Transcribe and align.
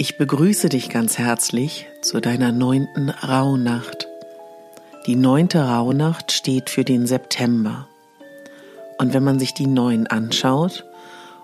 Ich 0.00 0.16
begrüße 0.16 0.70
dich 0.70 0.88
ganz 0.88 1.18
herzlich 1.18 1.86
zu 2.00 2.20
deiner 2.20 2.52
neunten 2.52 3.10
Rauhnacht. 3.10 4.08
Die 5.06 5.14
neunte 5.14 5.62
Rauhnacht 5.62 6.32
steht 6.32 6.70
für 6.70 6.84
den 6.84 7.06
September. 7.06 7.86
Und 8.96 9.12
wenn 9.12 9.22
man 9.22 9.38
sich 9.38 9.52
die 9.52 9.66
neun 9.66 10.06
anschaut 10.06 10.86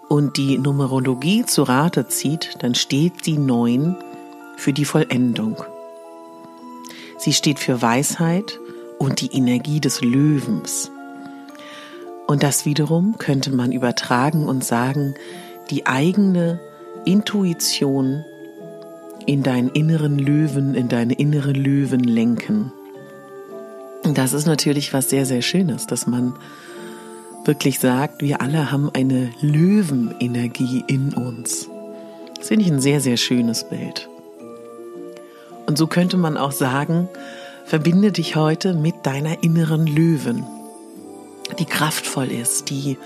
und 0.09 0.39
die 0.39 0.57
Numerologie 0.57 1.45
zu 1.45 1.65
Rate 1.65 2.09
zieht, 2.09 2.57
dann 2.61 2.75
steht 2.75 3.27
die 3.27 3.37
neun 3.37 3.95
für 4.57 4.73
die 4.73 4.87
Vollendung. 4.87 5.63
Sie 7.19 7.35
steht 7.35 7.59
für 7.59 7.83
Weisheit 7.83 8.59
und 8.99 9.21
die 9.21 9.37
Energie 9.37 9.81
des 9.81 10.01
Löwens. 10.01 10.91
Und 12.27 12.43
das 12.43 12.65
wiederum 12.65 13.19
könnte 13.19 13.51
man 13.51 13.71
übertragen 13.71 14.49
und 14.49 14.65
sagen, 14.65 15.15
die 15.69 15.85
eigene 15.85 16.59
Intuition 17.05 18.25
in 19.27 19.43
deinen 19.43 19.69
inneren 19.71 20.19
Löwen, 20.19 20.75
in 20.75 20.89
deine 20.89 21.15
innere 21.15 21.53
Löwen 21.53 22.01
lenken. 22.01 22.73
Das 24.15 24.33
ist 24.33 24.47
natürlich 24.47 24.93
was 24.93 25.11
sehr, 25.11 25.27
sehr 25.27 25.43
Schönes, 25.43 25.87
dass 25.87 26.07
man 26.07 26.35
wirklich 27.45 27.79
sagt, 27.79 28.23
wir 28.23 28.41
alle 28.41 28.71
haben 28.71 28.91
eine 28.95 29.31
Löwenenergie 29.41 30.85
in 30.87 31.13
uns. 31.15 31.69
Das 32.37 32.49
finde 32.49 32.65
ich 32.65 32.71
ein 32.71 32.81
sehr, 32.81 33.01
sehr 33.01 33.17
schönes 33.17 33.69
Bild. 33.69 34.09
Und 35.67 35.77
so 35.77 35.87
könnte 35.87 36.17
man 36.17 36.37
auch 36.37 36.53
sagen, 36.53 37.09
verbinde 37.65 38.13
dich 38.13 38.37
heute 38.37 38.75
mit 38.75 38.95
deiner 39.03 39.43
inneren 39.43 39.87
Löwen, 39.87 40.45
die 41.59 41.65
kraftvoll 41.65 42.31
ist, 42.31 42.71
die 42.71 42.97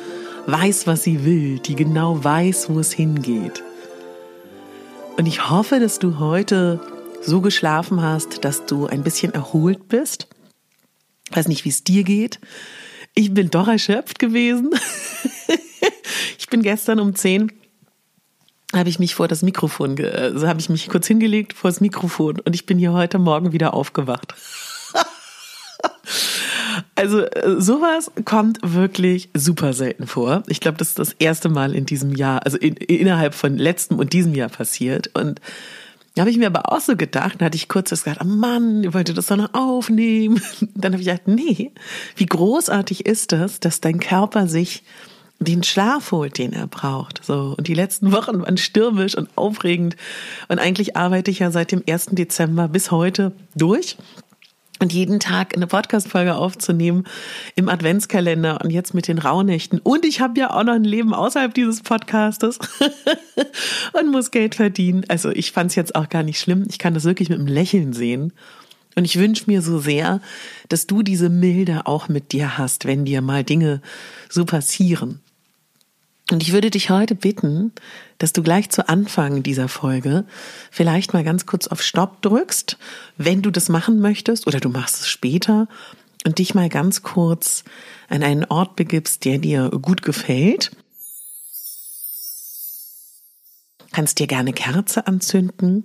weiß, 0.46 0.86
was 0.86 1.02
sie 1.02 1.24
will, 1.24 1.58
die 1.58 1.74
genau 1.74 2.22
weiß, 2.22 2.68
wo 2.68 2.78
es 2.78 2.92
hingeht. 2.92 3.62
Und 5.20 5.26
ich 5.26 5.50
hoffe, 5.50 5.80
dass 5.80 5.98
du 5.98 6.18
heute 6.18 6.80
so 7.20 7.42
geschlafen 7.42 8.00
hast, 8.00 8.42
dass 8.42 8.64
du 8.64 8.86
ein 8.86 9.02
bisschen 9.02 9.34
erholt 9.34 9.86
bist. 9.86 10.28
Ich 11.28 11.36
weiß 11.36 11.46
nicht, 11.46 11.66
wie 11.66 11.68
es 11.68 11.84
dir 11.84 12.04
geht. 12.04 12.40
Ich 13.14 13.34
bin 13.34 13.50
doch 13.50 13.68
erschöpft 13.68 14.18
gewesen. 14.18 14.70
ich 16.38 16.46
bin 16.46 16.62
gestern 16.62 17.00
um 17.00 17.14
10 17.14 17.52
habe 18.74 18.88
ich 18.88 18.98
mich 18.98 19.14
vor 19.14 19.28
das 19.28 19.42
Mikrofon, 19.42 20.02
also 20.02 20.48
habe 20.48 20.60
ich 20.60 20.70
mich 20.70 20.88
kurz 20.88 21.06
hingelegt 21.06 21.52
vor 21.52 21.68
das 21.68 21.82
Mikrofon 21.82 22.40
und 22.40 22.54
ich 22.54 22.64
bin 22.64 22.78
hier 22.78 22.94
heute 22.94 23.18
Morgen 23.18 23.52
wieder 23.52 23.74
aufgewacht. 23.74 24.34
Also 27.00 27.20
äh, 27.20 27.58
sowas 27.58 28.10
kommt 28.26 28.58
wirklich 28.62 29.30
super 29.32 29.72
selten 29.72 30.06
vor. 30.06 30.42
Ich 30.48 30.60
glaube, 30.60 30.76
das 30.76 30.88
ist 30.88 30.98
das 30.98 31.14
erste 31.18 31.48
Mal 31.48 31.74
in 31.74 31.86
diesem 31.86 32.14
Jahr, 32.14 32.44
also 32.44 32.58
in, 32.58 32.74
innerhalb 32.76 33.32
von 33.32 33.56
letztem 33.56 33.98
und 33.98 34.12
diesem 34.12 34.34
Jahr 34.34 34.50
passiert. 34.50 35.08
Und 35.14 35.40
da 36.14 36.20
habe 36.20 36.30
ich 36.30 36.36
mir 36.36 36.48
aber 36.48 36.70
auch 36.70 36.80
so 36.80 36.96
gedacht, 36.96 37.36
da 37.38 37.46
hatte 37.46 37.56
ich 37.56 37.70
kurz 37.70 37.88
das 37.88 38.04
gesagt, 38.04 38.20
oh 38.22 38.26
Mann, 38.28 38.84
ihr 38.84 38.92
wolltet 38.92 39.16
das 39.16 39.28
doch 39.28 39.38
noch 39.38 39.54
aufnehmen. 39.54 40.42
Dann 40.74 40.92
habe 40.92 41.00
ich 41.00 41.08
gedacht, 41.08 41.26
nee, 41.26 41.72
wie 42.16 42.26
großartig 42.26 43.06
ist 43.06 43.32
das, 43.32 43.60
dass 43.60 43.80
dein 43.80 43.98
Körper 43.98 44.46
sich 44.46 44.82
den 45.38 45.62
Schlaf 45.62 46.12
holt, 46.12 46.36
den 46.36 46.52
er 46.52 46.66
braucht. 46.66 47.24
So. 47.24 47.54
Und 47.56 47.66
die 47.66 47.72
letzten 47.72 48.12
Wochen 48.12 48.42
waren 48.42 48.58
stürmisch 48.58 49.16
und 49.16 49.30
aufregend. 49.36 49.96
Und 50.48 50.58
eigentlich 50.58 50.98
arbeite 50.98 51.30
ich 51.30 51.38
ja 51.38 51.50
seit 51.50 51.72
dem 51.72 51.82
1. 51.88 52.08
Dezember 52.10 52.68
bis 52.68 52.90
heute 52.90 53.32
durch 53.54 53.96
und 54.80 54.92
jeden 54.92 55.20
Tag 55.20 55.54
eine 55.54 55.66
Podcast-Folge 55.66 56.34
aufzunehmen 56.34 57.04
im 57.54 57.68
Adventskalender 57.68 58.60
und 58.62 58.70
jetzt 58.70 58.94
mit 58.94 59.06
den 59.06 59.18
Rauhnächten. 59.18 59.78
Und 59.78 60.04
ich 60.04 60.20
habe 60.20 60.40
ja 60.40 60.50
auch 60.50 60.64
noch 60.64 60.72
ein 60.72 60.84
Leben 60.84 61.14
außerhalb 61.14 61.54
dieses 61.54 61.82
Podcastes 61.82 62.58
und 63.92 64.10
muss 64.10 64.30
Geld 64.30 64.54
verdienen. 64.54 65.04
Also 65.08 65.30
ich 65.30 65.52
fand 65.52 65.70
es 65.70 65.76
jetzt 65.76 65.94
auch 65.94 66.08
gar 66.08 66.22
nicht 66.22 66.40
schlimm. 66.40 66.66
Ich 66.68 66.78
kann 66.78 66.94
das 66.94 67.04
wirklich 67.04 67.28
mit 67.28 67.38
einem 67.38 67.46
Lächeln 67.46 67.92
sehen. 67.92 68.32
Und 68.96 69.04
ich 69.04 69.18
wünsche 69.18 69.44
mir 69.46 69.62
so 69.62 69.78
sehr, 69.78 70.20
dass 70.68 70.86
du 70.86 71.02
diese 71.02 71.28
Milde 71.28 71.86
auch 71.86 72.08
mit 72.08 72.32
dir 72.32 72.58
hast, 72.58 72.86
wenn 72.86 73.04
dir 73.04 73.20
mal 73.20 73.44
Dinge 73.44 73.82
so 74.28 74.44
passieren. 74.44 75.20
Und 76.30 76.44
ich 76.44 76.52
würde 76.52 76.70
dich 76.70 76.90
heute 76.90 77.16
bitten, 77.16 77.72
dass 78.18 78.32
du 78.32 78.42
gleich 78.42 78.70
zu 78.70 78.88
Anfang 78.88 79.42
dieser 79.42 79.68
Folge 79.68 80.24
vielleicht 80.70 81.12
mal 81.12 81.24
ganz 81.24 81.44
kurz 81.44 81.66
auf 81.66 81.82
Stopp 81.82 82.22
drückst, 82.22 82.78
wenn 83.16 83.42
du 83.42 83.50
das 83.50 83.68
machen 83.68 84.00
möchtest 84.00 84.46
oder 84.46 84.60
du 84.60 84.68
machst 84.68 85.00
es 85.00 85.08
später 85.08 85.66
und 86.24 86.38
dich 86.38 86.54
mal 86.54 86.68
ganz 86.68 87.02
kurz 87.02 87.64
an 88.08 88.22
einen 88.22 88.44
Ort 88.44 88.76
begibst, 88.76 89.24
der 89.24 89.38
dir 89.38 89.70
gut 89.70 90.02
gefällt. 90.02 90.70
Kannst 93.92 94.20
dir 94.20 94.28
gerne 94.28 94.52
Kerze 94.52 95.08
anzünden. 95.08 95.84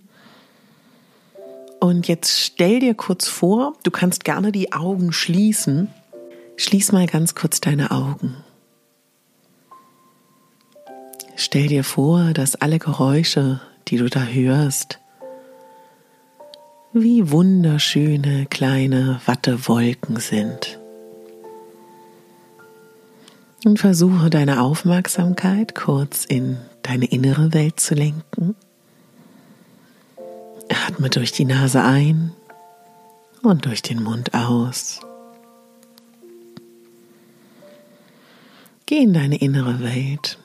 Und 1.79 2.07
jetzt 2.07 2.39
stell 2.39 2.79
dir 2.79 2.93
kurz 2.93 3.27
vor, 3.27 3.73
du 3.83 3.89
kannst 3.89 4.23
gerne 4.23 4.51
die 4.51 4.73
Augen 4.73 5.11
schließen. 5.11 5.89
Schließ 6.55 6.91
mal 6.91 7.07
ganz 7.07 7.33
kurz 7.33 7.61
deine 7.61 7.89
Augen. 7.89 8.44
Stell 11.35 11.67
dir 11.67 11.83
vor, 11.83 12.33
dass 12.33 12.55
alle 12.55 12.79
Geräusche, 12.79 13.59
die 13.87 13.97
du 13.97 14.09
da 14.09 14.23
hörst, 14.23 14.99
wie 16.93 17.29
wunderschöne 17.29 18.45
kleine 18.45 19.19
Wattewolken 19.25 20.17
sind. 20.17 20.79
Und 23.65 23.79
versuche 23.79 24.29
deine 24.29 24.61
Aufmerksamkeit 24.61 25.75
kurz 25.75 26.23
in 26.23 26.57
deine 26.83 27.05
innere 27.05 27.53
Welt 27.53 27.79
zu 27.79 27.95
lenken. 27.95 28.55
Atme 30.87 31.09
durch 31.09 31.31
die 31.33 31.45
Nase 31.45 31.81
ein 31.81 32.31
und 33.41 33.65
durch 33.65 33.81
den 33.81 34.01
Mund 34.01 34.33
aus. 34.33 35.01
Geh 38.85 38.99
in 38.99 39.13
deine 39.13 39.37
innere 39.37 39.81
Welt 39.81 40.37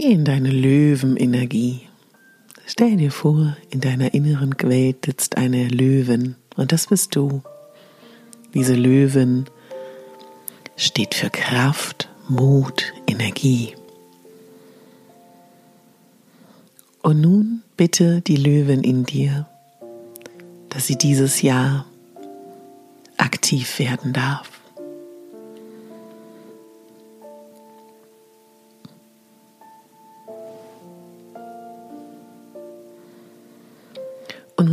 Geh 0.00 0.12
in 0.12 0.24
deine 0.24 0.52
Löwenenergie. 0.52 1.80
Stell 2.66 2.98
dir 2.98 3.10
vor, 3.10 3.56
in 3.70 3.80
deiner 3.80 4.14
inneren 4.14 4.54
Welt 4.62 5.06
sitzt 5.06 5.36
eine 5.36 5.66
Löwin 5.66 6.36
und 6.54 6.70
das 6.70 6.86
bist 6.86 7.16
du. 7.16 7.42
Diese 8.54 8.76
Löwin 8.76 9.46
steht 10.76 11.16
für 11.16 11.30
Kraft, 11.30 12.08
Mut, 12.28 12.92
Energie. 13.08 13.74
Und 17.02 17.20
nun 17.20 17.64
bitte 17.76 18.20
die 18.20 18.36
Löwin 18.36 18.84
in 18.84 19.02
dir, 19.02 19.48
dass 20.68 20.86
sie 20.86 20.96
dieses 20.96 21.42
Jahr 21.42 21.86
aktiv 23.16 23.80
werden 23.80 24.12
darf. 24.12 24.57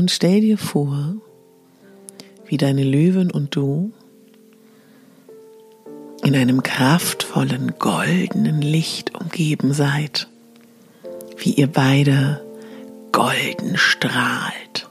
Und 0.05 0.11
stell 0.11 0.41
dir 0.41 0.59
vor, 0.59 1.15
wie 2.45 2.57
deine 2.57 2.83
Löwen 2.83 3.31
und 3.31 3.55
du 3.55 3.91
in 6.23 6.35
einem 6.35 6.61
kraftvollen 6.61 7.79
goldenen 7.79 8.61
Licht 8.61 9.19
umgeben 9.19 9.73
seid, 9.73 10.27
wie 11.37 11.53
ihr 11.53 11.65
beide 11.65 12.45
golden 13.13 13.77
strahlt. 13.77 14.87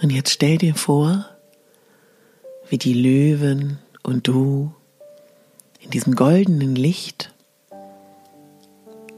Und 0.00 0.08
jetzt 0.08 0.30
stell 0.30 0.56
dir 0.56 0.74
vor, 0.74 1.28
wie 2.70 2.78
die 2.78 2.94
Löwen 2.94 3.78
und 4.02 4.26
du 4.28 4.72
in 5.80 5.90
diesem 5.90 6.14
goldenen 6.14 6.74
Licht 6.74 7.34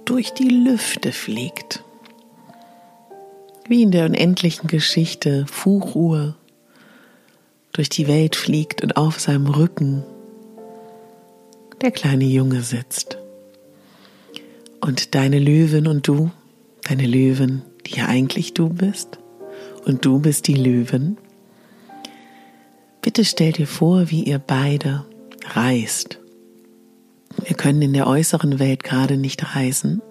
durch 0.06 0.34
die 0.34 0.48
Lüfte 0.48 1.12
fliegt. 1.12 1.84
Wie 3.70 3.82
in 3.82 3.92
der 3.92 4.06
unendlichen 4.06 4.66
Geschichte 4.66 5.46
Fuchruhe 5.46 6.34
durch 7.70 7.88
die 7.88 8.08
Welt 8.08 8.34
fliegt 8.34 8.82
und 8.82 8.96
auf 8.96 9.20
seinem 9.20 9.46
Rücken 9.46 10.02
der 11.80 11.92
kleine 11.92 12.24
Junge 12.24 12.62
sitzt. 12.62 13.16
Und 14.80 15.14
deine 15.14 15.38
Löwin 15.38 15.86
und 15.86 16.08
du, 16.08 16.32
deine 16.82 17.06
Löwen, 17.06 17.62
die 17.86 17.98
ja 18.00 18.06
eigentlich 18.06 18.54
du 18.54 18.70
bist, 18.70 19.20
und 19.84 20.04
du 20.04 20.18
bist 20.18 20.48
die 20.48 20.54
Löwen, 20.54 21.16
bitte 23.02 23.24
stell 23.24 23.52
dir 23.52 23.68
vor, 23.68 24.10
wie 24.10 24.24
ihr 24.24 24.40
beide 24.40 25.04
reist. 25.44 26.18
Wir 27.44 27.54
können 27.54 27.82
in 27.82 27.92
der 27.92 28.08
äußeren 28.08 28.58
Welt 28.58 28.82
gerade 28.82 29.16
nicht 29.16 29.54
reisen, 29.54 30.02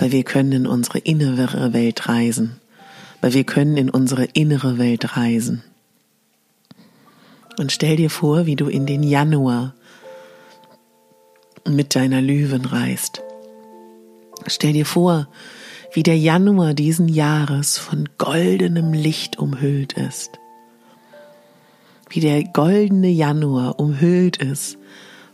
aber 0.00 0.12
wir 0.12 0.24
können 0.24 0.52
in 0.52 0.66
unsere 0.66 0.98
innere 0.98 1.72
Welt 1.72 2.08
reisen, 2.08 2.60
weil 3.20 3.34
wir 3.34 3.44
können 3.44 3.76
in 3.76 3.90
unsere 3.90 4.24
innere 4.24 4.78
Welt 4.78 5.16
reisen. 5.16 5.62
Und 7.58 7.70
stell 7.70 7.96
dir 7.96 8.08
vor, 8.08 8.46
wie 8.46 8.56
du 8.56 8.68
in 8.68 8.86
den 8.86 9.02
Januar 9.02 9.74
mit 11.68 11.94
deiner 11.94 12.22
Löwen 12.22 12.64
reist. 12.64 13.20
Stell 14.46 14.72
dir 14.72 14.86
vor, 14.86 15.28
wie 15.92 16.02
der 16.02 16.16
Januar 16.16 16.72
diesen 16.72 17.08
Jahres 17.08 17.76
von 17.76 18.08
goldenem 18.16 18.94
Licht 18.94 19.38
umhüllt 19.38 19.92
ist. 19.92 20.30
Wie 22.08 22.20
der 22.20 22.44
goldene 22.44 23.10
Januar 23.10 23.78
umhüllt 23.78 24.38
ist 24.38 24.78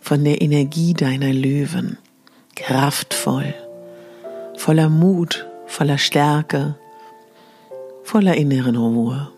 von 0.01 0.25
der 0.25 0.43
Energie 0.43 0.95
deiner 0.95 1.33
Löwen. 1.33 1.99
Kraftvoll, 2.57 3.55
voller 4.57 4.89
Mut, 4.89 5.47
voller 5.67 5.99
Stärke, 5.99 6.77
voller 8.05 8.37
inneren 8.37 8.77
Ruhe. 8.77 9.31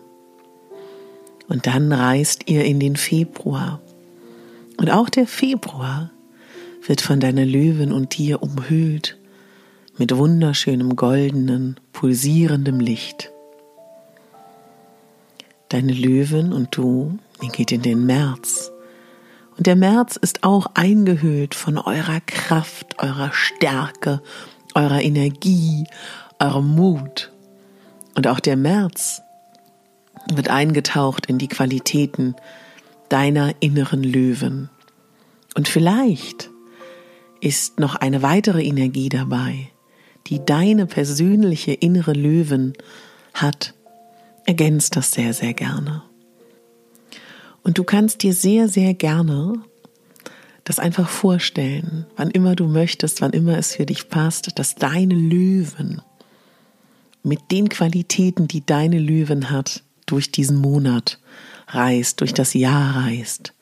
Und 1.47 1.67
dann 1.67 1.91
reist 1.91 2.49
ihr 2.49 2.63
in 2.65 2.79
den 2.79 2.95
Februar. 2.95 3.79
Und 4.77 4.91
auch 4.91 5.09
der 5.09 5.27
Februar 5.27 6.11
wird 6.85 7.01
von 7.01 7.19
deiner 7.19 7.45
Löwen 7.45 7.91
und 7.91 8.17
dir 8.17 8.41
umhüllt 8.41 9.17
mit 9.97 10.15
wunderschönem 10.15 10.95
goldenen, 10.95 11.79
pulsierendem 11.91 12.79
Licht. 12.79 13.31
Deine 15.67 15.93
Löwen 15.93 16.53
und 16.53 16.75
du, 16.75 17.19
ihr 17.41 17.49
geht 17.49 17.71
in 17.71 17.81
den 17.81 18.05
März. 18.05 18.71
Und 19.57 19.67
der 19.67 19.75
März 19.75 20.15
ist 20.15 20.43
auch 20.43 20.67
eingehüllt 20.73 21.53
von 21.53 21.77
eurer 21.77 22.21
Kraft, 22.25 22.97
eurer 22.99 23.31
Stärke, 23.33 24.21
eurer 24.79 25.01
Energie, 25.01 25.85
eurem 26.39 26.67
Mut. 26.75 27.31
Und 28.15 28.27
auch 28.27 28.39
der 28.39 28.55
März 28.55 29.21
wird 30.33 30.49
eingetaucht 30.49 31.25
in 31.25 31.37
die 31.37 31.49
Qualitäten 31.49 32.35
deiner 33.09 33.53
inneren 33.59 34.03
Löwen. 34.03 34.69
Und 35.55 35.67
vielleicht 35.67 36.49
ist 37.41 37.79
noch 37.79 37.95
eine 37.95 38.21
weitere 38.21 38.63
Energie 38.63 39.09
dabei, 39.09 39.69
die 40.27 40.45
deine 40.45 40.85
persönliche 40.85 41.73
innere 41.73 42.13
Löwen 42.13 42.73
hat. 43.33 43.73
Ergänzt 44.45 44.95
das 44.95 45.11
sehr, 45.11 45.33
sehr 45.33 45.53
gerne. 45.53 46.03
Und 47.63 47.77
du 47.77 47.83
kannst 47.83 48.23
dir 48.23 48.33
sehr, 48.33 48.67
sehr 48.67 48.93
gerne 48.93 49.61
das 50.69 50.77
einfach 50.77 51.09
vorstellen, 51.09 52.05
wann 52.15 52.29
immer 52.29 52.55
du 52.55 52.67
möchtest, 52.67 53.21
wann 53.21 53.31
immer 53.31 53.57
es 53.57 53.73
für 53.73 53.87
dich 53.87 54.07
passt, 54.07 54.59
dass 54.59 54.75
deine 54.75 55.15
Löwen 55.15 55.99
mit 57.23 57.49
den 57.49 57.69
Qualitäten, 57.69 58.47
die 58.47 58.63
deine 58.63 58.99
Löwen 58.99 59.49
hat, 59.49 59.81
durch 60.05 60.31
diesen 60.31 60.57
Monat 60.57 61.17
reist, 61.69 62.21
durch 62.21 62.35
das 62.35 62.53
Jahr 62.53 62.97
reist. 62.97 63.55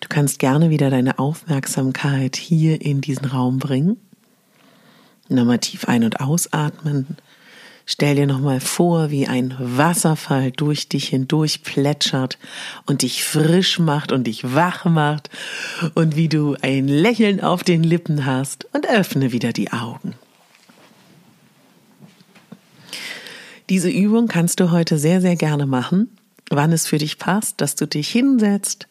Du 0.00 0.08
kannst 0.08 0.38
gerne 0.38 0.70
wieder 0.70 0.88
deine 0.88 1.18
Aufmerksamkeit 1.18 2.36
hier 2.36 2.80
in 2.80 3.02
diesen 3.02 3.26
Raum 3.26 3.58
bringen. 3.58 3.98
Nochmal 5.28 5.58
tief 5.58 5.86
ein- 5.86 6.04
und 6.04 6.18
ausatmen. 6.18 7.18
Stell 7.86 8.14
dir 8.14 8.26
nochmal 8.26 8.60
vor, 8.60 9.10
wie 9.10 9.26
ein 9.26 9.54
Wasserfall 9.58 10.50
durch 10.52 10.88
dich 10.88 11.08
hindurch 11.08 11.62
plätschert 11.62 12.38
und 12.86 13.02
dich 13.02 13.24
frisch 13.24 13.78
macht 13.78 14.10
und 14.10 14.26
dich 14.26 14.54
wach 14.54 14.86
macht 14.86 15.28
und 15.94 16.16
wie 16.16 16.28
du 16.28 16.56
ein 16.62 16.88
Lächeln 16.88 17.42
auf 17.42 17.62
den 17.62 17.82
Lippen 17.82 18.24
hast 18.24 18.66
und 18.72 18.88
öffne 18.88 19.32
wieder 19.32 19.52
die 19.52 19.70
Augen. 19.72 20.14
Diese 23.68 23.90
Übung 23.90 24.28
kannst 24.28 24.60
du 24.60 24.70
heute 24.70 24.98
sehr, 24.98 25.20
sehr 25.20 25.36
gerne 25.36 25.66
machen, 25.66 26.08
wann 26.50 26.72
es 26.72 26.86
für 26.86 26.98
dich 26.98 27.18
passt, 27.18 27.60
dass 27.60 27.74
du 27.74 27.86
dich 27.86 28.10
hinsetzt, 28.10 28.88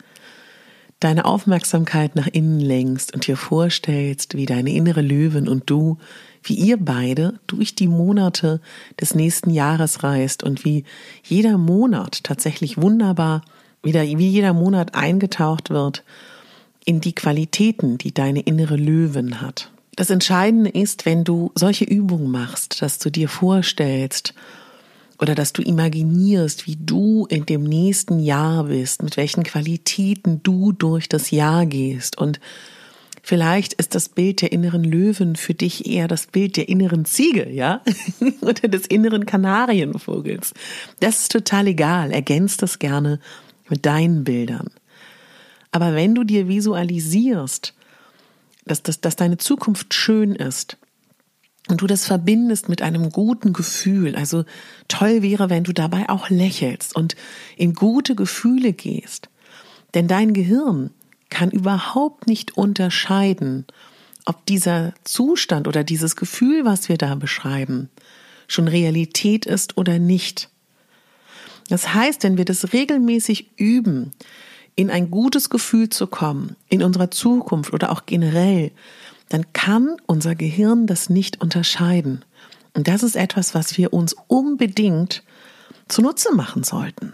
deine 1.00 1.26
Aufmerksamkeit 1.26 2.16
nach 2.16 2.28
innen 2.28 2.60
lenkst 2.60 3.14
und 3.14 3.28
dir 3.28 3.38
vorstellst, 3.38 4.36
wie 4.36 4.46
deine 4.46 4.72
innere 4.72 5.02
Löwen 5.02 5.48
und 5.48 5.70
du, 5.70 5.98
wie 6.44 6.56
ihr 6.56 6.78
beide 6.78 7.40
durch 7.48 7.76
die 7.76 7.88
Monate 7.88 8.62
des 9.00 9.16
nächsten 9.16 9.50
Jahres 9.50 10.04
reist 10.04 10.44
und 10.44 10.66
wie 10.66 10.84
jeder 11.24 11.58
Monat 11.58 12.24
tatsächlich 12.24 12.82
wunderbar 12.82 13.44
wieder, 13.82 14.04
wie 14.04 14.30
jeder 14.30 14.54
Monat 14.54 14.96
eingetaucht 14.96 15.70
wird 15.70 16.04
in 16.86 17.02
die 17.02 17.14
Qualitäten, 17.14 17.98
die 17.98 18.14
deine 18.14 18.42
innere 18.42 18.76
Löwen 18.76 19.42
hat. 19.42 19.72
Das 19.96 20.10
Entscheidende 20.10 20.70
ist, 20.70 21.06
wenn 21.06 21.24
du 21.24 21.52
solche 21.56 21.86
Übungen 21.86 22.32
machst, 22.32 22.82
dass 22.82 22.98
du 23.00 23.10
dir 23.10 23.30
vorstellst, 23.30 24.34
oder 25.24 25.36
dass 25.36 25.54
du 25.54 25.62
imaginierst, 25.62 26.68
wie 26.68 26.76
du 26.76 27.26
in 27.30 27.46
dem 27.46 27.64
nächsten 27.64 28.20
Jahr 28.20 28.66
bist, 28.66 29.04
mit 29.04 29.16
welchen 29.16 29.44
Qualitäten 29.44 30.42
du 30.44 30.74
durch 30.74 31.08
das 31.08 31.32
Jahr 31.32 31.66
gehst. 31.66 32.18
Und 32.18 32.42
vielleicht 33.24 33.74
ist 33.74 33.96
das 33.96 34.10
Bild 34.10 34.42
der 34.44 34.52
inneren 34.52 34.84
Löwen 34.84 35.36
für 35.36 35.56
dich 35.56 35.88
eher 35.88 36.08
das 36.08 36.28
Bild 36.28 36.58
der 36.58 36.70
inneren 36.70 37.06
Ziege, 37.06 37.50
ja? 37.50 37.82
oder 38.42 38.68
des 38.68 38.86
inneren 38.86 39.26
Kanarienvogels. 39.26 40.54
Das 41.00 41.22
ist 41.22 41.32
total 41.32 41.68
egal. 41.68 42.12
Ergänzt 42.12 42.62
das 42.62 42.78
gerne 42.78 43.20
mit 43.70 43.86
deinen 43.88 44.24
Bildern. 44.24 44.70
Aber 45.72 45.96
wenn 45.96 46.14
du 46.14 46.24
dir 46.24 46.48
visualisierst, 46.48 47.74
dass, 48.66 48.84
dass, 48.84 49.02
dass 49.02 49.16
deine 49.16 49.38
Zukunft 49.38 49.94
schön 49.94 50.36
ist, 50.36 50.78
und 51.70 51.82
du 51.82 51.88
das 51.88 52.06
verbindest 52.06 52.68
mit 52.68 52.82
einem 52.82 53.10
guten 53.10 53.54
Gefühl. 53.54 54.16
Also 54.18 54.44
toll 54.90 55.22
wäre, 55.22 55.50
wenn 55.50 55.64
du 55.64 55.72
dabei 55.72 56.10
auch 56.10 56.30
lächelst 56.30 56.94
und 56.94 57.16
in 57.56 57.74
gute 57.74 58.16
Gefühle 58.16 58.74
gehst. 58.74 59.30
Denn 59.94 60.10
dein 60.10 60.34
Gehirn 60.34 60.90
kann 61.34 61.50
überhaupt 61.50 62.28
nicht 62.28 62.58
unterscheiden, 62.58 63.66
ob 64.26 64.46
dieser 64.46 64.94
Zustand 65.04 65.68
oder 65.68 65.84
dieses 65.84 66.16
Gefühl, 66.16 66.64
was 66.64 66.90
wir 66.90 66.98
da 66.98 67.16
beschreiben, 67.16 67.90
schon 68.48 68.68
Realität 68.68 69.46
ist 69.48 69.78
oder 69.78 69.98
nicht. 69.98 70.50
Das 71.70 71.94
heißt, 71.94 72.24
wenn 72.24 72.38
wir 72.38 72.46
das 72.46 72.72
regelmäßig 72.72 73.50
üben, 73.58 74.12
in 74.76 74.92
ein 74.92 75.10
gutes 75.10 75.50
Gefühl 75.50 75.90
zu 75.90 76.08
kommen, 76.08 76.56
in 76.70 76.84
unserer 76.84 77.10
Zukunft 77.10 77.74
oder 77.74 77.92
auch 77.92 78.06
generell, 78.06 78.72
dann 79.30 79.52
kann 79.54 79.98
unser 80.06 80.36
Gehirn 80.36 80.86
das 80.86 81.10
nicht 81.10 81.42
unterscheiden. 81.42 82.24
Und 82.76 82.88
das 82.88 83.02
ist 83.02 83.16
etwas, 83.16 83.56
was 83.56 83.78
wir 83.78 83.92
uns 83.92 84.16
unbedingt 84.28 85.24
zunutze 85.88 86.34
machen 86.34 86.64
sollten. 86.64 87.14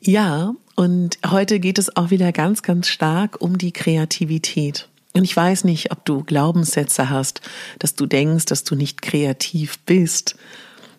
Ja, 0.00 0.54
und 0.80 1.18
heute 1.26 1.60
geht 1.60 1.78
es 1.78 1.96
auch 1.96 2.10
wieder 2.10 2.32
ganz, 2.32 2.62
ganz 2.62 2.88
stark 2.88 3.40
um 3.40 3.58
die 3.58 3.72
Kreativität. 3.72 4.88
Und 5.12 5.24
ich 5.24 5.36
weiß 5.36 5.64
nicht, 5.64 5.90
ob 5.90 6.04
du 6.04 6.22
Glaubenssätze 6.22 7.10
hast, 7.10 7.40
dass 7.78 7.96
du 7.96 8.06
denkst, 8.06 8.46
dass 8.46 8.64
du 8.64 8.76
nicht 8.76 9.02
kreativ 9.02 9.78
bist 9.80 10.36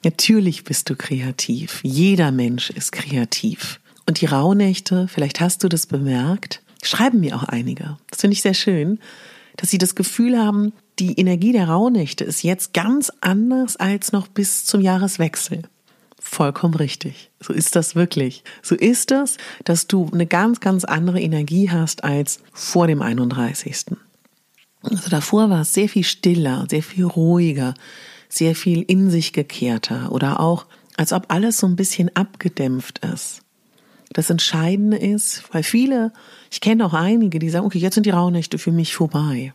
Natürlich 0.04 0.64
bist 0.64 0.90
du 0.90 0.96
kreativ. 0.96 1.80
Jeder 1.84 2.32
Mensch 2.32 2.72
ist 2.72 2.92
kreativ. 2.92 3.80
Und 4.08 4.20
die 4.20 4.26
Rauhnächte, 4.26 5.08
vielleicht 5.08 5.40
hast 5.40 5.64
du 5.64 5.70
das 5.70 5.86
bemerkt, 5.86 6.64
schreiben 6.82 7.20
mir 7.20 7.36
auch 7.36 7.44
einige. 7.44 7.98
Das 8.10 8.22
finde 8.22 8.34
ich 8.34 8.42
sehr 8.42 8.56
schön, 8.56 9.00
dass 9.58 9.70
sie 9.70 9.78
das 9.78 9.94
Gefühl 9.94 10.40
haben, 10.40 10.74
die 10.98 11.14
Energie 11.20 11.52
der 11.52 11.70
Rauhnächte 11.70 12.24
ist 12.24 12.42
jetzt 12.42 12.74
ganz 12.74 13.12
anders 13.22 13.76
als 13.76 14.12
noch 14.12 14.28
bis 14.28 14.66
zum 14.66 14.82
Jahreswechsel. 14.82 15.64
Vollkommen 16.24 16.76
richtig. 16.76 17.32
So 17.42 17.52
ist 17.52 17.76
das 17.76 17.96
wirklich. 17.96 18.44
So 18.62 18.76
ist 18.76 19.12
es, 19.12 19.38
dass 19.66 19.88
du 19.88 20.08
eine 20.14 20.28
ganz, 20.28 20.60
ganz 20.60 20.86
andere 20.86 21.20
Energie 21.20 21.72
hast 21.72 22.04
als 22.04 22.40
vor 22.54 22.86
dem 22.86 23.02
31. 23.02 23.88
Also 24.84 25.10
davor 25.10 25.50
war 25.50 25.62
es 25.62 25.74
sehr 25.74 25.90
viel 25.90 26.04
stiller, 26.04 26.68
sehr 26.70 26.84
viel 26.84 27.06
ruhiger, 27.06 27.74
sehr 28.30 28.56
viel 28.56 28.84
in 28.84 29.10
sich 29.10 29.34
gekehrter 29.34 30.12
oder 30.12 30.40
auch, 30.40 30.68
als 30.96 31.12
ob 31.12 31.26
alles 31.34 31.58
so 31.58 31.66
ein 31.68 31.76
bisschen 31.76 32.16
abgedämpft 32.16 33.00
ist. 33.04 33.42
Das 34.14 34.30
Entscheidende 34.30 34.98
ist, 34.98 35.44
weil 35.52 35.64
viele, 35.64 36.14
ich 36.52 36.62
kenne 36.62 36.86
auch 36.86 36.94
einige, 36.94 37.40
die 37.40 37.50
sagen, 37.50 37.66
okay, 37.66 37.80
jetzt 37.80 37.96
sind 37.96 38.06
die 38.06 38.12
Rauhnächte 38.12 38.60
für 38.60 38.72
mich 38.72 38.96
vorbei. 38.96 39.54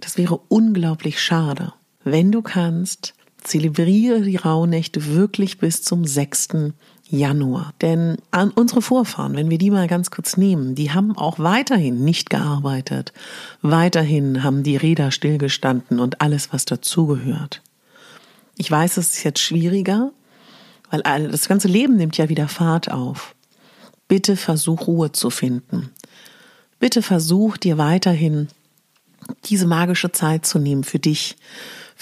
Das 0.00 0.16
wäre 0.16 0.40
unglaublich 0.48 1.20
schade. 1.20 1.74
Wenn 2.04 2.32
du 2.32 2.40
kannst, 2.40 3.13
zelebriere 3.44 4.22
die 4.22 4.36
Rauhnächte 4.36 5.14
wirklich 5.14 5.58
bis 5.58 5.82
zum 5.82 6.04
6. 6.04 6.72
Januar. 7.08 7.74
Denn 7.80 8.16
an 8.30 8.50
unsere 8.50 8.82
Vorfahren, 8.82 9.36
wenn 9.36 9.50
wir 9.50 9.58
die 9.58 9.70
mal 9.70 9.86
ganz 9.86 10.10
kurz 10.10 10.36
nehmen, 10.36 10.74
die 10.74 10.90
haben 10.90 11.16
auch 11.16 11.38
weiterhin 11.38 12.02
nicht 12.04 12.30
gearbeitet. 12.30 13.12
Weiterhin 13.62 14.42
haben 14.42 14.62
die 14.62 14.76
Räder 14.76 15.10
stillgestanden 15.10 16.00
und 16.00 16.20
alles, 16.20 16.52
was 16.52 16.64
dazugehört. 16.64 17.62
Ich 18.56 18.70
weiß, 18.70 18.96
es 18.96 19.14
ist 19.14 19.24
jetzt 19.24 19.40
schwieriger, 19.40 20.12
weil 20.90 21.02
das 21.28 21.48
ganze 21.48 21.68
Leben 21.68 21.96
nimmt 21.96 22.16
ja 22.16 22.28
wieder 22.28 22.48
Fahrt 22.48 22.90
auf. 22.90 23.34
Bitte 24.08 24.36
versuch 24.36 24.86
Ruhe 24.86 25.12
zu 25.12 25.30
finden. 25.30 25.90
Bitte 26.78 27.02
versuch 27.02 27.56
dir 27.56 27.78
weiterhin 27.78 28.48
diese 29.46 29.66
magische 29.66 30.12
Zeit 30.12 30.46
zu 30.46 30.58
nehmen 30.58 30.84
für 30.84 30.98
dich, 30.98 31.36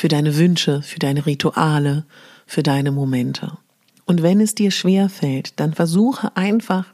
für 0.02 0.08
deine 0.08 0.36
Wünsche, 0.36 0.82
für 0.82 0.98
deine 0.98 1.26
Rituale, 1.26 2.04
für 2.44 2.64
deine 2.64 2.90
Momente. 2.90 3.56
Und 4.04 4.20
wenn 4.20 4.40
es 4.40 4.56
dir 4.56 4.72
schwer 4.72 5.08
fällt, 5.08 5.60
dann 5.60 5.74
versuche 5.74 6.36
einfach, 6.36 6.86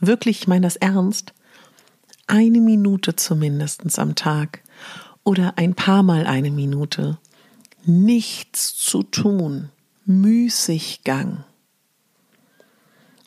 wirklich, 0.00 0.40
ich 0.40 0.48
meine 0.48 0.66
das 0.66 0.74
ernst, 0.74 1.32
eine 2.26 2.60
Minute 2.60 3.14
zumindest 3.14 4.00
am 4.00 4.16
Tag 4.16 4.64
oder 5.22 5.56
ein 5.58 5.76
paar 5.76 6.02
Mal 6.02 6.26
eine 6.26 6.50
Minute 6.50 7.18
nichts 7.84 8.74
zu 8.74 9.04
tun, 9.04 9.68
Müßiggang. 10.04 11.44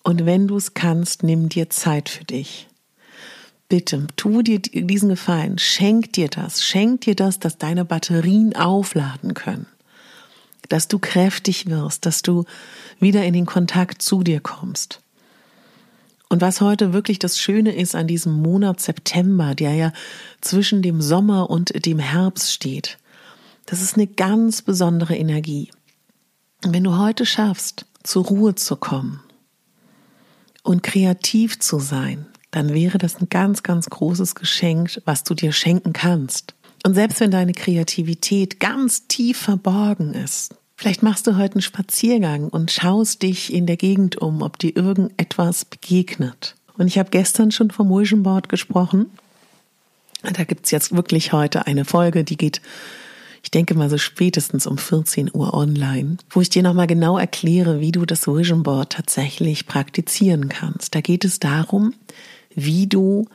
Und 0.03 0.25
wenn 0.25 0.49
du 0.49 0.57
es 0.57 0.73
kannst, 0.73 1.23
nimm 1.23 1.47
dir 1.47 1.69
Zeit 1.69 2.09
für 2.09 2.25
dich. 2.25 2.67
Bitte, 3.69 4.07
tu 4.15 4.41
dir 4.41 4.59
diesen 4.59 5.09
Gefallen, 5.09 5.59
schenk 5.59 6.13
dir 6.13 6.27
das, 6.27 6.63
schenk 6.63 7.01
dir 7.01 7.15
das, 7.15 7.37
dass 7.37 7.59
deine 7.59 7.85
Batterien 7.85 8.55
aufladen 8.55 9.35
können, 9.35 9.67
dass 10.69 10.87
du 10.87 10.97
kräftig 10.97 11.67
wirst, 11.67 12.07
dass 12.07 12.23
du 12.23 12.45
wieder 12.99 13.23
in 13.23 13.33
den 13.33 13.45
Kontakt 13.45 14.01
zu 14.01 14.23
dir 14.23 14.39
kommst. 14.39 15.01
Und 16.29 16.41
was 16.41 16.61
heute 16.61 16.93
wirklich 16.93 17.19
das 17.19 17.39
Schöne 17.39 17.75
ist 17.75 17.93
an 17.93 18.07
diesem 18.07 18.33
Monat 18.33 18.79
September, 18.79 19.53
der 19.53 19.75
ja 19.75 19.93
zwischen 20.41 20.81
dem 20.81 20.99
Sommer 20.99 21.51
und 21.51 21.85
dem 21.85 21.99
Herbst 21.99 22.51
steht, 22.51 22.97
das 23.67 23.83
ist 23.83 23.97
eine 23.97 24.07
ganz 24.07 24.63
besondere 24.63 25.15
Energie. 25.15 25.69
Wenn 26.63 26.83
du 26.83 26.97
heute 26.97 27.27
schaffst, 27.27 27.85
zur 28.01 28.25
Ruhe 28.25 28.55
zu 28.55 28.77
kommen 28.77 29.21
und 30.63 30.81
kreativ 30.81 31.59
zu 31.59 31.77
sein, 31.77 32.25
dann 32.51 32.73
wäre 32.73 32.97
das 32.97 33.19
ein 33.21 33.29
ganz, 33.29 33.63
ganz 33.63 33.89
großes 33.89 34.35
Geschenk, 34.35 35.01
was 35.05 35.23
du 35.23 35.33
dir 35.33 35.51
schenken 35.51 35.93
kannst. 35.93 36.55
Und 36.85 36.95
selbst 36.95 37.19
wenn 37.19 37.31
deine 37.31 37.53
Kreativität 37.53 38.59
ganz 38.59 39.07
tief 39.07 39.37
verborgen 39.37 40.13
ist, 40.13 40.55
vielleicht 40.75 41.03
machst 41.03 41.27
du 41.27 41.37
heute 41.37 41.55
einen 41.55 41.61
Spaziergang 41.61 42.47
und 42.47 42.71
schaust 42.71 43.21
dich 43.21 43.53
in 43.53 43.65
der 43.65 43.77
Gegend 43.77 44.17
um, 44.17 44.41
ob 44.41 44.57
dir 44.57 44.75
irgendetwas 44.75 45.65
begegnet. 45.65 46.55
Und 46.77 46.87
ich 46.87 46.97
habe 46.97 47.09
gestern 47.09 47.51
schon 47.51 47.71
vom 47.71 47.89
Vision 47.89 48.23
Board 48.23 48.47
gesprochen. 48.49 49.07
Da 50.21 50.43
gibt's 50.43 50.71
jetzt 50.71 50.95
wirklich 50.95 51.33
heute 51.33 51.67
eine 51.67 51.85
Folge, 51.85 52.23
die 52.23 52.37
geht 52.37 52.61
ich 53.41 53.51
denke 53.51 53.73
mal 53.73 53.89
so 53.89 53.97
spätestens 53.97 54.67
um 54.67 54.77
14 54.77 55.31
Uhr 55.33 55.53
online, 55.53 56.17
wo 56.29 56.41
ich 56.41 56.49
dir 56.49 56.63
nochmal 56.63 56.87
genau 56.87 57.17
erkläre, 57.17 57.79
wie 57.79 57.91
du 57.91 58.05
das 58.05 58.27
Vision 58.27 58.63
Board 58.63 58.91
tatsächlich 58.93 59.65
praktizieren 59.65 60.49
kannst. 60.49 60.93
Da 60.93 61.01
geht 61.01 61.23
es 61.25 61.39
darum, 61.39 61.93
wie 62.53 62.87
du 62.87 63.27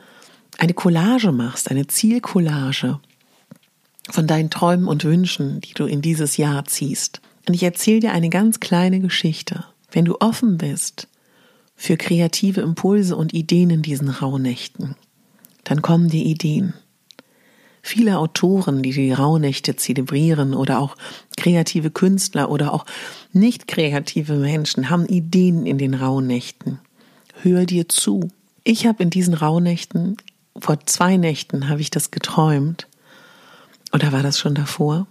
eine 0.57 0.73
Collage 0.73 1.31
machst, 1.31 1.69
eine 1.71 1.87
Zielcollage 1.87 2.99
von 4.09 4.27
deinen 4.27 4.49
Träumen 4.49 4.87
und 4.87 5.03
Wünschen, 5.03 5.61
die 5.61 5.73
du 5.73 5.85
in 5.85 6.01
dieses 6.01 6.37
Jahr 6.37 6.65
ziehst. 6.65 7.21
Und 7.47 7.53
ich 7.53 7.63
erzähle 7.63 8.01
dir 8.01 8.11
eine 8.11 8.29
ganz 8.29 8.59
kleine 8.59 8.99
Geschichte. 8.99 9.65
Wenn 9.91 10.05
du 10.05 10.17
offen 10.19 10.57
bist 10.57 11.07
für 11.75 11.97
kreative 11.97 12.61
Impulse 12.61 13.15
und 13.15 13.33
Ideen 13.33 13.69
in 13.69 13.81
diesen 13.81 14.09
Rauhnächten, 14.09 14.95
dann 15.63 15.81
kommen 15.81 16.09
die 16.09 16.23
Ideen. 16.23 16.73
Viele 17.81 18.17
Autoren, 18.17 18.81
die 18.81 18.93
die 18.93 19.11
Rauhnächte 19.11 19.75
zelebrieren 19.75 20.55
oder 20.55 20.79
auch 20.79 20.97
kreative 21.37 21.91
Künstler 21.91 22.49
oder 22.49 22.73
auch 22.73 22.85
nicht 23.31 23.67
kreative 23.67 24.37
Menschen 24.37 24.89
haben 24.89 25.05
Ideen 25.05 25.67
in 25.67 25.77
den 25.77 25.93
Rauhnächten. 25.93 26.79
Hör 27.41 27.65
dir 27.65 27.87
zu. 27.87 28.31
Ich 28.67 28.87
habe 28.87 29.03
in 29.03 29.11
diesen 29.11 29.35
Rauhnächten, 29.35 30.17
vor 30.57 30.83
zwei 30.87 31.17
Nächten 31.17 31.69
habe 31.69 31.81
ich 31.81 31.91
das 31.91 32.09
geträumt, 32.09 32.87
oder 33.93 34.11
war 34.11 34.23
das 34.23 34.39
schon 34.39 34.55
davor, 34.55 35.05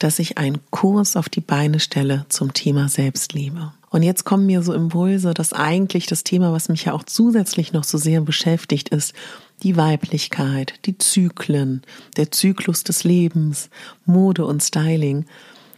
dass 0.00 0.18
ich 0.18 0.36
einen 0.36 0.58
Kurs 0.70 1.14
auf 1.14 1.28
die 1.28 1.40
Beine 1.40 1.78
stelle 1.78 2.26
zum 2.28 2.52
Thema 2.52 2.88
Selbstliebe. 2.88 3.72
Und 3.90 4.02
jetzt 4.02 4.24
kommen 4.24 4.46
mir 4.46 4.64
so 4.64 4.72
Impulse, 4.72 5.32
dass 5.32 5.52
eigentlich 5.52 6.06
das 6.06 6.24
Thema, 6.24 6.52
was 6.52 6.68
mich 6.68 6.86
ja 6.86 6.92
auch 6.92 7.04
zusätzlich 7.04 7.72
noch 7.72 7.84
so 7.84 7.98
sehr 7.98 8.20
beschäftigt, 8.20 8.88
ist 8.88 9.14
die 9.62 9.76
Weiblichkeit, 9.76 10.74
die 10.84 10.98
Zyklen, 10.98 11.82
der 12.16 12.32
Zyklus 12.32 12.82
des 12.82 13.04
Lebens, 13.04 13.70
Mode 14.06 14.44
und 14.44 14.60
Styling. 14.60 15.26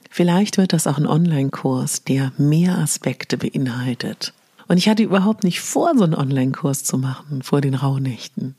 Vielleicht 0.08 0.56
wird 0.56 0.73
das 0.73 0.87
auch 0.87 0.96
ein 0.96 1.06
Online-Kurs, 1.06 2.04
der 2.04 2.32
mehr 2.38 2.78
Aspekte 2.78 3.37
beinhaltet. 3.37 4.32
Und 4.66 4.78
ich 4.78 4.88
hatte 4.88 5.02
überhaupt 5.02 5.44
nicht 5.44 5.61
vor, 5.61 5.92
so 5.97 6.04
einen 6.04 6.14
Online-Kurs 6.14 6.85
zu 6.85 6.99
machen 6.99 7.42
vor 7.42 7.61
den 7.61 7.75
Rauhnächten. 7.75 8.56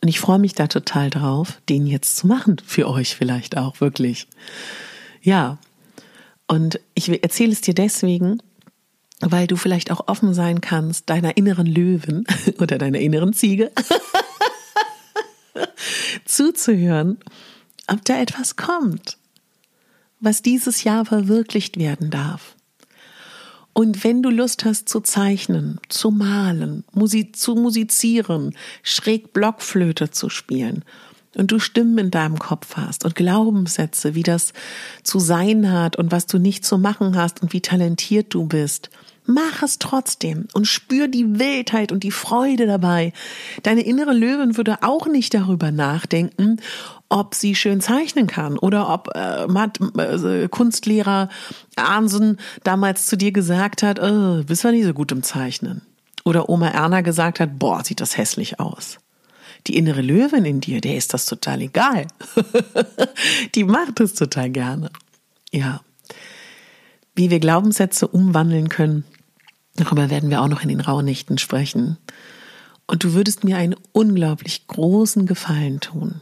Und 0.00 0.08
ich 0.08 0.20
freue 0.20 0.38
mich 0.38 0.54
da 0.54 0.68
total 0.68 1.10
drauf, 1.10 1.60
den 1.68 1.86
jetzt 1.86 2.16
zu 2.16 2.26
machen, 2.26 2.56
für 2.64 2.88
euch 2.88 3.16
vielleicht 3.16 3.56
auch, 3.56 3.80
wirklich. 3.80 4.28
Ja, 5.20 5.58
und 6.46 6.80
ich 6.94 7.22
erzähle 7.22 7.52
es 7.52 7.60
dir 7.60 7.74
deswegen, 7.74 8.40
weil 9.20 9.46
du 9.46 9.56
vielleicht 9.56 9.90
auch 9.90 10.06
offen 10.06 10.34
sein 10.34 10.60
kannst, 10.60 11.10
deiner 11.10 11.36
inneren 11.36 11.66
Löwen 11.66 12.24
oder 12.58 12.78
deiner 12.78 13.00
inneren 13.00 13.32
Ziege 13.32 13.72
zuzuhören, 16.24 17.18
ob 17.88 18.04
da 18.04 18.20
etwas 18.20 18.56
kommt, 18.56 19.18
was 20.20 20.42
dieses 20.42 20.84
Jahr 20.84 21.04
verwirklicht 21.04 21.78
werden 21.78 22.10
darf. 22.10 22.54
Und 23.78 24.02
wenn 24.02 24.24
du 24.24 24.30
Lust 24.30 24.64
hast 24.64 24.88
zu 24.88 25.00
zeichnen, 25.00 25.78
zu 25.88 26.10
malen, 26.10 26.82
zu 27.32 27.54
musizieren, 27.54 28.56
schräg 28.82 29.32
Blockflöte 29.32 30.10
zu 30.10 30.30
spielen 30.30 30.84
und 31.36 31.52
du 31.52 31.60
Stimmen 31.60 31.96
in 31.98 32.10
deinem 32.10 32.40
Kopf 32.40 32.74
hast 32.74 33.04
und 33.04 33.14
Glaubenssätze, 33.14 34.16
wie 34.16 34.24
das 34.24 34.52
zu 35.04 35.20
sein 35.20 35.70
hat 35.70 35.94
und 35.94 36.10
was 36.10 36.26
du 36.26 36.38
nicht 36.38 36.64
zu 36.64 36.76
machen 36.76 37.14
hast 37.14 37.40
und 37.40 37.52
wie 37.52 37.60
talentiert 37.60 38.34
du 38.34 38.46
bist, 38.46 38.90
mach 39.28 39.62
es 39.62 39.78
trotzdem 39.78 40.48
und 40.54 40.66
spür 40.66 41.06
die 41.06 41.38
Wildheit 41.38 41.92
und 41.92 42.02
die 42.02 42.10
Freude 42.10 42.66
dabei. 42.66 43.12
Deine 43.62 43.82
innere 43.82 44.12
Löwin 44.12 44.56
würde 44.56 44.78
auch 44.82 45.06
nicht 45.06 45.34
darüber 45.34 45.70
nachdenken, 45.70 46.60
ob 47.08 47.34
sie 47.34 47.54
schön 47.54 47.80
zeichnen 47.80 48.26
kann 48.26 48.58
oder 48.58 48.88
ob 48.88 49.14
äh, 49.14 49.46
Matt, 49.46 49.78
äh, 49.98 50.48
Kunstlehrer 50.48 51.28
Arnsen 51.76 52.38
damals 52.64 53.06
zu 53.06 53.16
dir 53.16 53.32
gesagt 53.32 53.82
hat, 53.82 54.00
oh, 54.00 54.42
bist 54.44 54.64
du 54.64 54.70
nicht 54.70 54.84
so 54.84 54.94
gut 54.94 55.12
im 55.12 55.22
Zeichnen. 55.22 55.82
Oder 56.24 56.48
Oma 56.48 56.68
Erna 56.68 57.02
gesagt 57.02 57.40
hat, 57.40 57.58
boah, 57.58 57.84
sieht 57.84 58.00
das 58.00 58.16
hässlich 58.16 58.58
aus 58.58 58.98
die 59.66 59.76
innere 59.76 60.00
Löwin 60.00 60.44
in 60.44 60.60
dir, 60.60 60.80
der 60.80 60.96
ist 60.96 61.12
das 61.14 61.26
total 61.26 61.60
egal. 61.60 62.06
die 63.54 63.64
macht 63.64 64.00
es 64.00 64.14
total 64.14 64.50
gerne. 64.50 64.90
Ja. 65.50 65.80
Wie 67.14 67.30
wir 67.30 67.40
Glaubenssätze 67.40 68.06
umwandeln 68.06 68.68
können, 68.68 69.04
darüber 69.80 70.10
werden 70.10 70.30
wir 70.30 70.42
auch 70.42 70.48
noch 70.48 70.62
in 70.62 70.68
den 70.68 70.80
Rauhnächten 70.80 71.38
sprechen. 71.38 71.96
Und 72.86 73.04
du 73.04 73.12
würdest 73.12 73.44
mir 73.44 73.58
einen 73.58 73.76
unglaublich 73.92 74.66
großen 74.66 75.26
Gefallen 75.26 75.80
tun. 75.80 76.20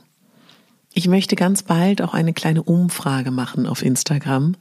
Ich 0.93 1.09
möchte 1.09 1.37
ganz 1.37 1.63
bald 1.63 2.03
auch 2.03 2.15
eine 2.15 2.33
kleine 2.33 2.63
Umfrage 2.63 3.31
machen 3.31 3.67
auf 3.67 3.83
Instagram. 3.83 4.57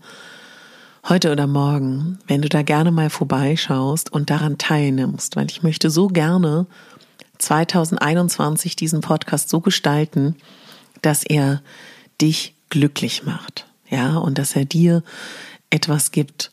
heute 1.07 1.31
oder 1.31 1.45
morgen, 1.45 2.17
wenn 2.27 2.41
du 2.41 2.49
da 2.49 2.63
gerne 2.63 2.91
mal 2.91 3.09
vorbeischaust 3.09 4.11
und 4.11 4.31
daran 4.31 4.57
teilnimmst, 4.57 5.35
weil 5.35 5.45
ich 5.51 5.61
möchte 5.61 5.89
so 5.91 6.07
gerne 6.07 6.65
2021 7.37 8.75
diesen 8.75 9.01
Podcast 9.01 9.49
so 9.49 9.61
gestalten, 9.61 10.35
dass 11.01 11.23
er 11.23 11.61
dich 12.21 12.55
glücklich 12.69 13.23
macht, 13.23 13.67
ja, 13.89 14.17
und 14.17 14.37
dass 14.37 14.55
er 14.55 14.65
dir 14.65 15.03
etwas 15.69 16.11
gibt. 16.11 16.51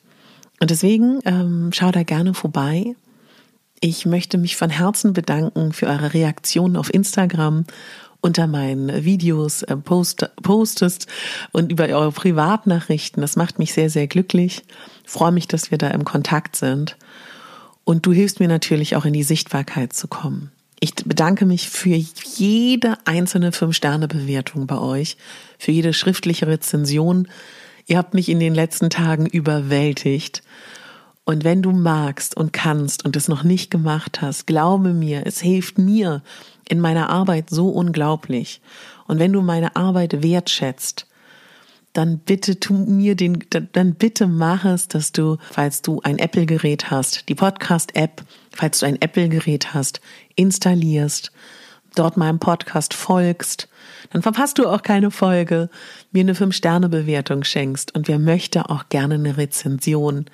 Und 0.63 0.71
deswegen 0.71 1.19
ähm, 1.25 1.71
schau 1.75 1.91
da 1.91 2.05
gerne 2.05 2.35
vorbei. 2.35 2.95
Ich 3.81 4.07
möchte 4.07 4.39
mich 4.39 4.55
von 4.55 4.71
Herzen 4.71 5.13
bedanken 5.13 5.73
für 5.73 5.89
eure 5.89 6.15
Reaktionen 6.15 6.77
auf 6.77 6.95
Instagram 6.95 7.65
unter 8.21 8.47
meinen 8.47 9.05
Videos 9.05 9.65
äh, 9.65 9.77
post, 9.77 10.31
postest 10.41 11.09
und 11.51 11.73
über 11.73 11.87
eure 11.87 12.13
Privatnachrichten. 12.13 13.23
Das 13.23 13.35
macht 13.35 13.59
mich 13.59 13.73
sehr, 13.73 13.91
sehr 13.91 14.07
glücklich. 14.07 14.63
Ich 15.03 15.11
freue 15.11 15.33
mich, 15.33 15.49
dass 15.49 15.73
wir 15.73 15.79
da 15.79 15.89
im 15.89 16.05
Kontakt 16.05 16.55
sind. 16.55 16.97
Und 17.83 18.07
du 18.07 18.13
hilfst 18.13 18.39
mir 18.39 18.47
natürlich 18.47 18.95
auch 18.95 19.05
in 19.05 19.15
die 19.15 19.25
Sichtbarkeit 19.25 19.93
zu 19.93 20.07
kommen. 20.07 20.53
Ich 20.79 20.95
bedanke 20.95 21.45
mich 21.45 21.71
für 21.71 21.97
jede 22.37 22.99
einzelne 23.05 23.51
Fünf-Sterne-Bewertung 23.51 24.69
bei 24.69 24.79
euch, 24.79 25.17
für 25.59 25.73
jede 25.73 25.93
schriftliche 25.93 26.47
Rezension. 26.47 27.27
Ihr 27.87 27.99
habt 27.99 28.15
mich 28.15 28.29
in 28.29 28.41
den 28.41 28.55
letzten 28.55 28.91
Tagen 28.91 29.27
überwältigt. 29.27 30.43
Und 31.25 31.45
wenn 31.45 31.63
du 31.63 31.71
magst 31.71 32.37
und 32.37 32.53
kannst 32.53 33.05
und 33.05 33.15
es 33.17 33.29
noch 33.29 33.45
nicht 33.45 33.71
gemacht 33.71 34.21
hast, 34.21 34.47
glaube 34.47 34.93
mir, 34.93 35.25
es 35.25 35.41
hilft 35.41 35.79
mir 35.79 36.23
in 36.69 36.81
meiner 36.81 37.11
Arbeit 37.11 37.51
so 37.51 37.69
unglaublich. 37.69 38.61
Und 39.07 39.19
wenn 39.19 39.33
du 39.33 39.41
meine 39.41 39.77
Arbeit 39.77 40.23
wertschätzt, 40.23 41.07
dann 41.93 42.19
bitte 42.19 42.59
tu 42.59 42.73
mir 42.73 43.15
den, 43.15 43.45
dann 43.73 43.95
bitte 43.95 44.27
mach 44.27 44.65
es, 44.65 44.89
dass 44.89 45.13
du, 45.13 45.37
falls 45.51 45.83
du 45.83 46.01
ein 46.03 46.19
Apple-Gerät 46.19 46.91
hast, 46.91 47.29
die 47.29 47.35
Podcast-App, 47.35 48.25
falls 48.51 48.81
du 48.81 48.87
ein 48.87 49.01
Apple-Gerät 49.01 49.75
hast, 49.75 50.01
installierst, 50.35 51.33
dort 51.95 52.17
meinem 52.17 52.39
Podcast 52.39 52.95
folgst, 52.95 53.69
dann 54.11 54.23
verpasst 54.23 54.59
du 54.59 54.69
auch 54.69 54.83
keine 54.83 55.11
Folge, 55.11 55.69
mir 56.11 56.21
eine 56.21 56.35
5-Sterne-Bewertung 56.35 57.45
schenkst. 57.45 57.95
Und 57.95 58.09
wer 58.09 58.19
möchte 58.19 58.71
auch 58.71 58.89
gerne 58.89 59.15
eine 59.15 59.37
Rezension. 59.37 60.27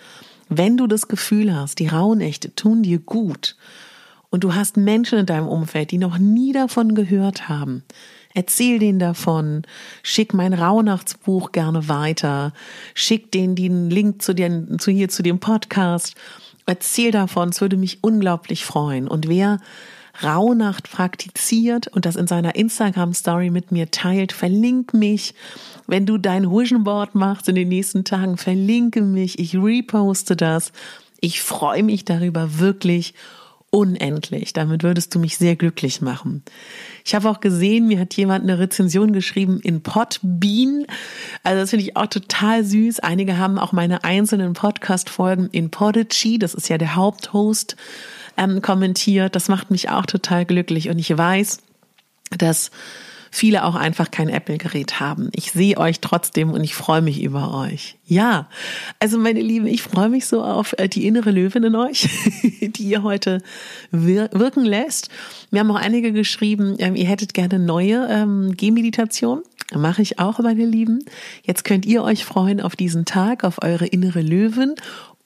Wenn 0.48 0.76
du 0.76 0.86
das 0.86 1.08
Gefühl 1.08 1.54
hast, 1.54 1.78
die 1.78 1.88
Rauhnächte 1.88 2.54
tun 2.54 2.82
dir 2.82 2.98
gut. 2.98 3.56
Und 4.30 4.44
du 4.44 4.54
hast 4.54 4.76
Menschen 4.76 5.18
in 5.18 5.26
deinem 5.26 5.48
Umfeld, 5.48 5.90
die 5.90 5.98
noch 5.98 6.18
nie 6.18 6.52
davon 6.52 6.94
gehört 6.94 7.48
haben, 7.48 7.82
erzähl 8.34 8.78
denen 8.78 8.98
davon, 8.98 9.62
schick 10.02 10.34
mein 10.34 10.52
Rauhnachtsbuch 10.52 11.52
gerne 11.52 11.88
weiter, 11.88 12.52
schick 12.94 13.32
denen 13.32 13.54
den 13.54 13.88
Link 13.88 14.22
zu, 14.22 14.34
den, 14.34 14.78
zu 14.78 14.90
hier 14.90 15.08
zu 15.08 15.22
dem 15.22 15.40
Podcast, 15.40 16.14
erzähl 16.66 17.10
davon, 17.10 17.48
es 17.48 17.60
würde 17.62 17.78
mich 17.78 18.04
unglaublich 18.04 18.66
freuen. 18.66 19.08
Und 19.08 19.28
wer 19.28 19.60
Rauhnacht 20.22 20.90
praktiziert 20.90 21.88
und 21.88 22.04
das 22.04 22.16
in 22.16 22.26
seiner 22.26 22.54
Instagram 22.54 23.14
Story 23.14 23.50
mit 23.50 23.72
mir 23.72 23.90
teilt, 23.90 24.32
verlink 24.32 24.94
mich. 24.94 25.34
Wenn 25.86 26.06
du 26.06 26.18
dein 26.18 26.50
Vision 26.50 26.84
Board 26.84 27.14
machst 27.14 27.48
in 27.48 27.54
den 27.54 27.68
nächsten 27.68 28.04
Tagen, 28.04 28.36
verlinke 28.36 29.02
mich. 29.02 29.38
Ich 29.38 29.56
reposte 29.56 30.36
das. 30.36 30.72
Ich 31.20 31.42
freue 31.42 31.82
mich 31.82 32.04
darüber 32.04 32.58
wirklich 32.58 33.14
unendlich. 33.70 34.52
Damit 34.52 34.82
würdest 34.82 35.14
du 35.14 35.18
mich 35.18 35.36
sehr 35.36 35.56
glücklich 35.56 36.00
machen. 36.00 36.42
Ich 37.04 37.14
habe 37.14 37.28
auch 37.28 37.40
gesehen, 37.40 37.86
mir 37.86 38.00
hat 38.00 38.14
jemand 38.14 38.44
eine 38.44 38.58
Rezension 38.58 39.12
geschrieben 39.12 39.60
in 39.60 39.82
Podbean. 39.82 40.86
Also 41.42 41.60
das 41.60 41.70
finde 41.70 41.84
ich 41.84 41.96
auch 41.96 42.06
total 42.06 42.64
süß. 42.64 43.00
Einige 43.00 43.36
haben 43.36 43.58
auch 43.58 43.72
meine 43.72 44.04
einzelnen 44.04 44.54
Podcast-Folgen 44.54 45.48
in 45.50 45.70
Podigy, 45.70 46.38
das 46.38 46.54
ist 46.54 46.68
ja 46.68 46.78
der 46.78 46.94
Haupthost, 46.94 47.76
ähm, 48.36 48.62
kommentiert. 48.62 49.36
Das 49.36 49.48
macht 49.48 49.70
mich 49.70 49.90
auch 49.90 50.06
total 50.06 50.46
glücklich. 50.46 50.88
Und 50.88 50.98
ich 50.98 51.16
weiß, 51.16 51.58
dass 52.36 52.70
viele 53.30 53.64
auch 53.64 53.74
einfach 53.74 54.10
kein 54.10 54.28
Apple-Gerät 54.28 55.00
haben. 55.00 55.30
Ich 55.34 55.52
sehe 55.52 55.76
euch 55.78 56.00
trotzdem 56.00 56.50
und 56.50 56.62
ich 56.64 56.74
freue 56.74 57.02
mich 57.02 57.22
über 57.22 57.54
euch. 57.54 57.96
Ja, 58.06 58.48
also 59.00 59.18
meine 59.18 59.40
Lieben, 59.40 59.66
ich 59.66 59.82
freue 59.82 60.08
mich 60.08 60.26
so 60.26 60.42
auf 60.42 60.74
äh, 60.78 60.88
die 60.88 61.06
innere 61.06 61.30
Löwin 61.30 61.64
in 61.64 61.76
euch, 61.76 62.08
die 62.60 62.84
ihr 62.84 63.02
heute 63.02 63.42
wirken 63.90 64.64
lässt. 64.64 65.10
Wir 65.50 65.60
haben 65.60 65.70
auch 65.70 65.76
einige 65.76 66.12
geschrieben, 66.12 66.76
ähm, 66.78 66.96
ihr 66.96 67.06
hättet 67.06 67.34
gerne 67.34 67.58
neue 67.58 68.06
ähm, 68.10 68.56
Gehmeditation. 68.56 69.42
Mache 69.74 70.00
ich 70.00 70.18
auch, 70.18 70.38
meine 70.38 70.64
Lieben. 70.64 71.04
Jetzt 71.42 71.64
könnt 71.64 71.84
ihr 71.84 72.02
euch 72.02 72.24
freuen 72.24 72.62
auf 72.62 72.74
diesen 72.74 73.04
Tag, 73.04 73.44
auf 73.44 73.62
eure 73.62 73.86
innere 73.86 74.22
Löwin 74.22 74.74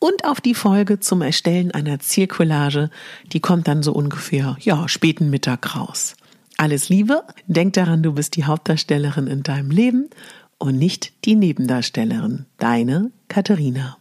und 0.00 0.24
auf 0.24 0.40
die 0.40 0.54
Folge 0.54 0.98
zum 0.98 1.22
Erstellen 1.22 1.70
einer 1.70 2.00
Zielcollage. 2.00 2.90
Die 3.32 3.38
kommt 3.38 3.68
dann 3.68 3.84
so 3.84 3.92
ungefähr, 3.92 4.56
ja, 4.60 4.88
späten 4.88 5.30
Mittag 5.30 5.76
raus. 5.76 6.16
Alles 6.56 6.88
Liebe, 6.88 7.24
denk 7.46 7.72
daran, 7.74 8.02
du 8.02 8.12
bist 8.12 8.36
die 8.36 8.44
Hauptdarstellerin 8.44 9.26
in 9.26 9.42
deinem 9.42 9.70
Leben 9.70 10.10
und 10.58 10.78
nicht 10.78 11.12
die 11.24 11.34
Nebendarstellerin. 11.34 12.46
Deine 12.58 13.10
Katharina. 13.28 13.96